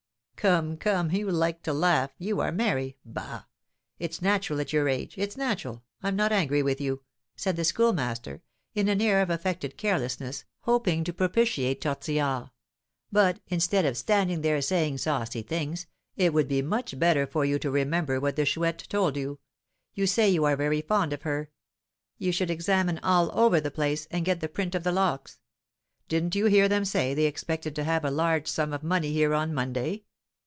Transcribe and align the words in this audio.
"Come, 0.41 0.75
come, 0.77 1.11
you 1.11 1.29
like 1.29 1.61
to 1.61 1.71
laugh 1.71 2.09
you 2.17 2.39
are 2.39 2.51
merry: 2.51 2.97
bah! 3.05 3.43
it's 3.99 4.23
natural 4.23 4.59
at 4.59 4.73
your 4.73 4.89
age 4.89 5.13
it's 5.15 5.37
natural 5.37 5.83
I'm 6.01 6.15
not 6.15 6.31
angry 6.31 6.63
with 6.63 6.81
you," 6.81 7.03
said 7.35 7.55
the 7.57 7.63
Schoolmaster, 7.63 8.41
in 8.73 8.87
an 8.89 9.01
air 9.01 9.21
of 9.21 9.29
affected 9.29 9.77
carelessness, 9.77 10.45
hoping 10.61 11.03
to 11.03 11.13
propitiate 11.13 11.79
Tortillard; 11.81 12.49
"but, 13.11 13.39
instead 13.49 13.85
of 13.85 13.95
standing 13.95 14.41
there, 14.41 14.63
saying 14.63 14.97
saucy 14.97 15.43
things, 15.43 15.85
it 16.15 16.33
would 16.33 16.47
be 16.47 16.63
much 16.63 16.97
better 16.97 17.27
for 17.27 17.45
you 17.45 17.59
to 17.59 17.69
remember 17.69 18.19
what 18.19 18.35
the 18.35 18.45
Chouette 18.47 18.79
told 18.89 19.15
you; 19.15 19.37
you 19.93 20.07
say 20.07 20.27
you 20.27 20.43
are 20.45 20.55
very 20.55 20.81
fond 20.81 21.13
of 21.13 21.21
her. 21.21 21.51
You 22.17 22.31
should 22.31 22.49
examine 22.49 22.97
all 23.03 23.29
over 23.39 23.59
the 23.61 23.69
place, 23.69 24.07
and 24.09 24.25
get 24.25 24.39
the 24.39 24.49
print 24.49 24.73
of 24.73 24.83
the 24.83 24.91
locks. 24.91 25.39
Didn't 26.07 26.33
you 26.33 26.47
hear 26.47 26.67
them 26.67 26.83
say 26.83 27.13
they 27.13 27.25
expected 27.25 27.75
to 27.75 27.83
have 27.83 28.03
a 28.03 28.09
large 28.09 28.47
sum 28.47 28.73
of 28.73 28.81
money 28.81 29.13
here 29.13 29.35
on 29.35 29.53
Monday? 29.53 30.01